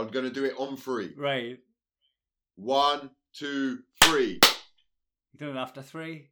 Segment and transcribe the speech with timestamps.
[0.00, 1.12] I'm gonna do it on three.
[1.16, 1.58] Right.
[2.56, 4.40] One, two, three.
[5.32, 6.28] You doing it after three?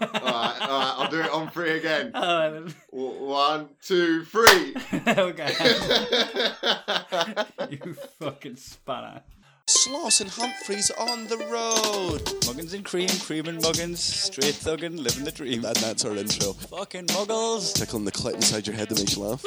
[0.00, 0.94] All right, all right.
[0.98, 2.12] I'll do it on three again.
[2.14, 2.74] All right, then.
[2.90, 4.74] One, two, three.
[5.08, 5.52] okay.
[7.70, 9.22] you fucking spanner.
[9.66, 12.20] Sloss and Humphreys on the road.
[12.44, 15.64] Muggins and cream, cream and muggins, straight thuggin', living the dream.
[15.64, 16.52] And that's our intro.
[16.52, 17.74] Fucking muggles.
[17.74, 19.42] Tickling the clit inside your head that makes you laugh.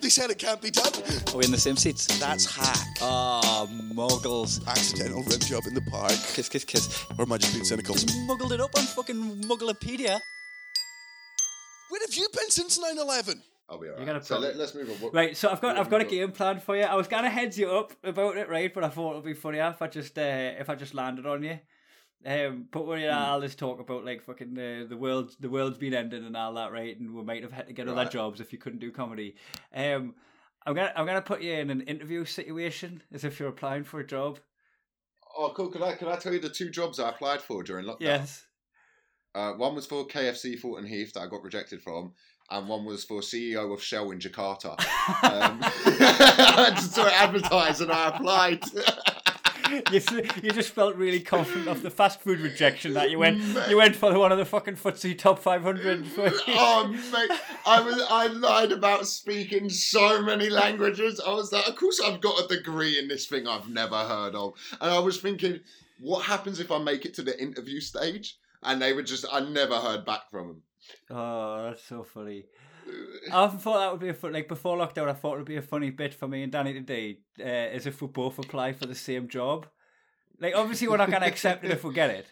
[0.00, 0.92] They said it can't be done.
[1.32, 2.06] Are we in the same seats?
[2.18, 2.86] That's hack.
[3.00, 4.66] Ah, muggles.
[4.66, 6.12] Accidental rim job in the park.
[6.34, 7.04] Kiss, kiss, kiss.
[7.18, 7.94] Or am I just being cynical?
[8.26, 10.18] Muggled it up on fucking Mugglepedia.
[11.90, 13.42] Where have you been since 9 11?
[13.70, 14.06] I'll be You alright.
[14.06, 14.96] gotta So put- let, let's move on.
[14.96, 16.84] What- Right, so I've got I've got a game plan for you.
[16.84, 18.72] I was gonna heads you up about it, right?
[18.72, 20.22] But I thought it'd be funnier if I just uh,
[20.58, 21.58] if I just landed on you.
[22.26, 23.16] Um, but we're Hmm.
[23.16, 26.54] I'll just talk about like fucking the the world the world's been ending and all
[26.54, 26.98] that, right?
[26.98, 29.36] And we might have had to get other jobs if you couldn't do comedy.
[29.74, 30.14] Um,
[30.66, 34.00] I'm gonna I'm gonna put you in an interview situation as if you're applying for
[34.00, 34.40] a job.
[35.36, 35.68] Oh, cool.
[35.70, 37.96] Can I can I tell you the two jobs I applied for during lockdown?
[38.00, 38.44] Yes.
[39.34, 42.12] Uh, one was for KFC Fulton Heath that I got rejected from,
[42.50, 44.70] and one was for CEO of Shell in Jakarta.
[44.70, 48.64] Um, I just saw it advertised and I applied.
[49.92, 50.00] you,
[50.42, 53.68] you just felt really confident of the fast food rejection that you went Mate.
[53.68, 58.26] you went for one of the fucking footsie top 500 oh mate, I was I
[58.26, 61.20] lied about speaking so many languages.
[61.24, 64.34] I was like, of course I've got a degree in this thing I've never heard
[64.34, 65.60] of, and I was thinking,
[66.00, 68.36] what happens if I make it to the interview stage?
[68.62, 70.62] And they were just, I never heard back from them.
[71.10, 72.44] oh that's so funny
[73.32, 75.08] I often thought that would be a fun, like before lockdown.
[75.08, 77.86] I thought it would be a funny bit for me and Danny today, uh, as
[77.86, 79.66] if we both apply for the same job.
[80.40, 82.26] Like obviously we're not gonna accept it if we get it.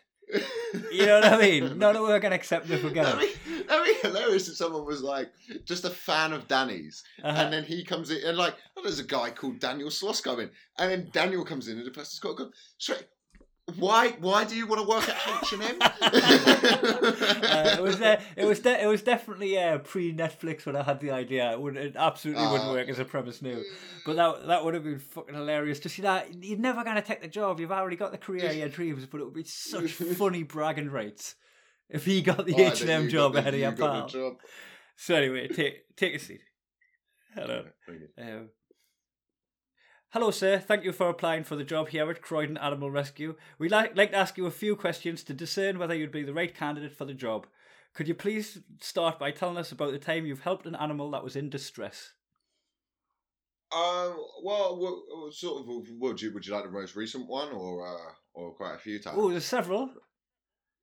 [0.92, 1.78] You know what I mean?
[1.78, 3.38] None of we're gonna accept it if we get That'd it.
[3.44, 5.30] be, that'd be hilarious if someone was like
[5.64, 7.36] just a fan of Danny's, Uh-huh.
[7.42, 10.50] and then he comes in and like, oh, there's a guy called Daniel Sloss coming,
[10.78, 13.06] and then Daniel comes in and the person's got to go straight.
[13.78, 14.10] Why?
[14.20, 15.76] Why do you want to work at H and M?
[17.46, 20.82] Uh, it was uh, it was de- it was definitely uh, pre Netflix when I
[20.82, 21.52] had the idea.
[21.52, 22.72] It would it absolutely wouldn't Ah.
[22.72, 23.58] work as a premise now.
[24.04, 27.22] But that that would have been fucking hilarious to see that you're never gonna take
[27.22, 27.58] the job.
[27.60, 30.90] You've already got the career of your dreams, but it would be such funny bragging
[30.90, 31.34] rights
[31.88, 34.36] if he got the Why, H and M job ahead of your you pal.
[34.96, 36.40] So anyway, take take a seat.
[37.34, 37.64] Hello.
[38.18, 38.48] Um,
[40.16, 40.58] hello, sir.
[40.58, 43.34] Thank you for applying for the job here at Croydon Animal Rescue.
[43.58, 46.32] We'd like, like to ask you a few questions to discern whether you'd be the
[46.32, 47.46] right candidate for the job.
[47.92, 51.22] Could you please start by telling us about the time you've helped an animal that
[51.22, 52.14] was in distress?
[53.70, 54.16] Um.
[54.42, 55.68] Well, what sort of
[55.98, 58.98] would you would you like the most recent one or uh, or quite a few
[58.98, 59.18] times?
[59.20, 59.90] Oh, there's several.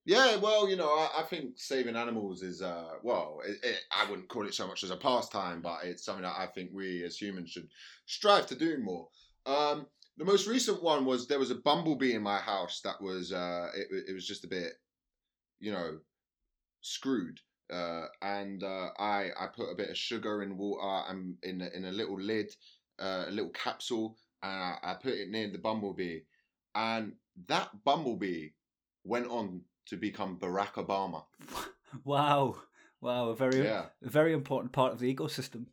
[0.06, 4.10] Yeah, well, you know, I, I think saving animals is, uh, well, it, it, I
[4.10, 7.04] wouldn't call it so much as a pastime, but it's something that I think we
[7.06, 7.70] as humans should
[8.06, 9.08] strive to do more.
[9.46, 9.88] Um,
[10.18, 13.70] the most recent one was there was a bumblebee in my house that was, uh,
[13.76, 14.74] it, it was just a bit,
[15.60, 15.98] you know,
[16.82, 17.40] screwed.
[17.72, 21.70] Uh, and uh, I I put a bit of sugar in water and in a,
[21.76, 22.54] in a little lid,
[23.00, 26.20] uh, a little capsule, and I, I put it near the bumblebee,
[26.76, 27.14] and
[27.48, 28.50] that bumblebee
[29.06, 31.24] went on to become Barack Obama.
[32.04, 32.56] Wow,
[33.02, 35.68] wow, a very, Yeah, a very important part of the ecosystem.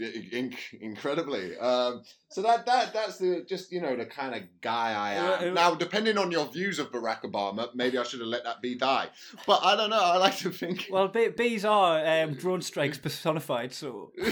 [0.00, 1.56] In- incredibly.
[1.58, 5.54] Um, so that that that's the just you know the kind of guy I am.
[5.54, 8.76] Now, depending on your views of Barack Obama, maybe I should have let that bee
[8.76, 9.08] die.
[9.46, 10.02] But I don't know.
[10.02, 10.86] I like to think.
[10.90, 14.30] Well, bee- bees are um, drone strikes personified, so there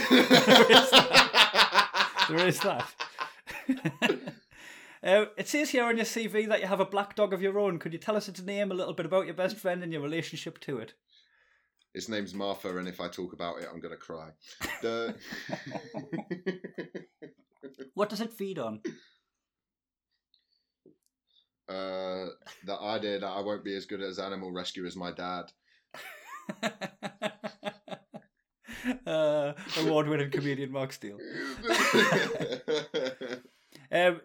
[2.47, 2.85] is that.
[5.01, 7.57] Uh, it says here on your CV that you have a black dog of your
[7.57, 7.79] own.
[7.79, 10.01] Could you tell us its name, a little bit about your best friend and your
[10.01, 10.93] relationship to it?
[11.93, 14.29] His name's Martha, and if I talk about it, I'm gonna cry.
[14.81, 15.15] The
[17.93, 18.81] What does it feed on?
[21.67, 22.27] uh,
[22.65, 25.51] the idea that I won't be as good as animal rescue as my dad.
[29.05, 31.17] uh, award-winning comedian Mark Steel.
[33.91, 34.21] Um,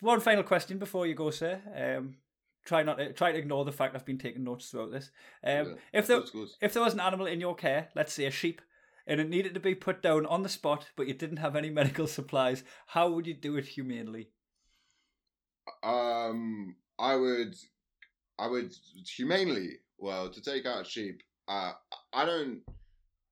[0.00, 1.60] one final question before you go, sir.
[1.76, 2.16] Um,
[2.70, 5.10] try not to, try to ignore the fact I've been taking notes throughout this.
[5.44, 6.22] Um, Yeah, if there
[6.60, 8.62] if there was an animal in your care, let's say a sheep,
[9.08, 11.68] and it needed to be put down on the spot, but you didn't have any
[11.80, 14.30] medical supplies, how would you do it humanely?
[15.82, 17.56] Um, I would,
[18.38, 18.72] I would
[19.16, 19.70] humanely.
[19.98, 21.72] Well, to take out a sheep, uh,
[22.12, 22.60] I don't,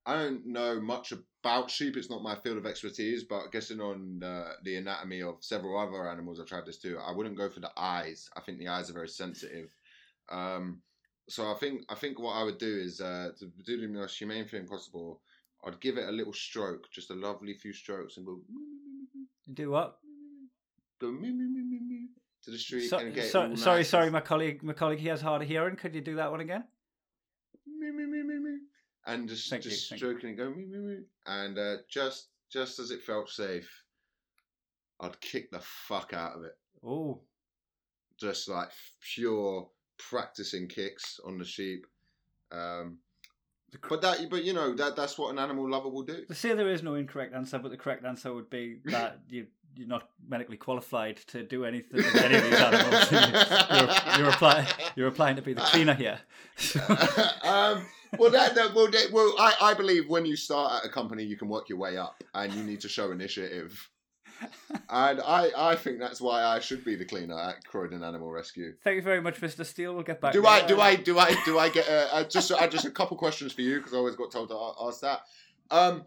[0.08, 1.98] I don't know much about sheep.
[1.98, 3.24] It's not my field of expertise.
[3.24, 6.98] But guessing on uh, the anatomy of several other animals, I've tried this too.
[6.98, 8.30] I wouldn't go for the eyes.
[8.34, 9.68] I think the eyes are very sensitive.
[10.30, 10.80] Um,
[11.28, 14.16] so I think, I think what I would do is uh, to do the most
[14.16, 15.20] humane thing possible.
[15.66, 18.40] I'd give it a little stroke, just a lovely few strokes, and go
[19.52, 19.98] do what?
[21.00, 21.08] Go
[22.44, 25.20] to the street So, and get so- sorry, sorry, my colleague, my colleague, he has
[25.20, 25.76] hard of hearing.
[25.76, 26.64] Could you do that one again?
[27.66, 28.58] me me me me me
[29.08, 29.96] and just Thank just you.
[29.96, 33.68] stroking and going and uh, just just as it felt safe,
[35.00, 36.56] I'd kick the fuck out of it.
[36.86, 37.20] Oh,
[38.18, 38.68] Just like
[39.14, 39.68] pure
[39.98, 41.86] practicing kicks on the sheep.
[42.52, 42.98] Um,
[43.88, 46.24] but that, but you know that that's what an animal lover will do.
[46.26, 49.46] they say there is no incorrect answer, but the correct answer would be that you
[49.78, 53.12] you're not medically qualified to do anything with any of these animals.
[53.12, 54.66] you're, you're, applying,
[54.96, 56.18] you're applying to be the cleaner here.
[57.44, 57.86] um,
[58.18, 61.22] well, that, that well, that, well, I, I believe when you start at a company,
[61.22, 63.88] you can work your way up, and you need to show initiative.
[64.90, 68.72] and I, I think that's why I should be the cleaner at Croydon Animal Rescue.
[68.82, 69.64] Thank you very much, Mr.
[69.64, 69.94] Steel.
[69.94, 70.32] We'll get back.
[70.32, 72.84] Do to I, do I, do I, do I get a, a, just, I just
[72.84, 75.20] a couple questions for you because I always got told to ask that.
[75.70, 76.04] Um,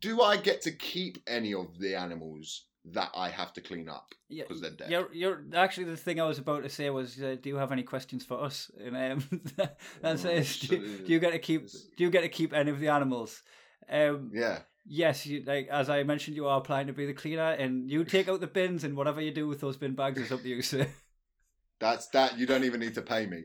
[0.00, 4.14] do I get to keep any of the animals that I have to clean up
[4.28, 4.90] Yeah, because they're dead?
[4.90, 7.72] You're, you're actually the thing I was about to say was, uh, do you have
[7.72, 8.70] any questions for us?
[8.80, 11.68] And um, that Oh, do, do you get to keep?
[11.96, 13.42] Do you get to keep any of the animals?
[13.88, 14.60] Um, Yeah.
[14.86, 18.04] yes, you, like as I mentioned, you are applying to be the cleaner, and you
[18.04, 20.48] take out the bins, and whatever you do with those bin bags is up to
[20.48, 20.86] you, sir.
[21.80, 22.38] That's that.
[22.38, 23.44] You don't even need to pay me.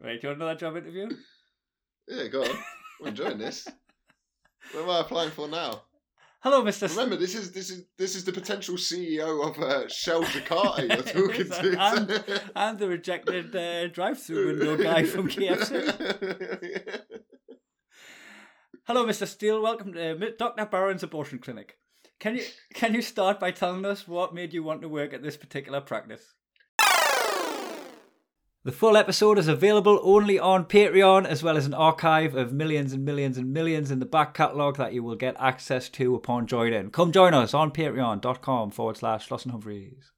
[0.00, 1.08] right, do you want another job interview?
[2.08, 2.56] yeah, go on.
[3.00, 3.66] I'm enjoying this.
[4.72, 5.82] What am I applying for now?
[6.46, 6.88] Hello, Mr.
[6.88, 11.02] Remember, this is this is this is the potential CEO of uh, Shell Jakarta you're
[11.28, 11.76] talking to.
[11.76, 15.72] And- and the rejected uh, drive-through window guy from KFC.
[18.86, 19.26] Hello, Mr.
[19.26, 19.60] Steel.
[19.60, 20.66] Welcome to uh, Dr.
[20.66, 21.78] Barron's abortion clinic.
[22.20, 22.44] Can you
[22.74, 25.80] can you start by telling us what made you want to work at this particular
[25.80, 26.36] practice?
[28.66, 32.92] The full episode is available only on Patreon, as well as an archive of millions
[32.92, 36.48] and millions and millions in the back catalogue that you will get access to upon
[36.48, 36.90] joining.
[36.90, 40.10] Come join us on patreon.com forward slash Sloss and Humphreys.